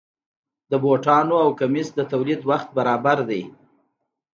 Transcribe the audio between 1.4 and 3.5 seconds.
او کمیس د تولید وخت برابر دی.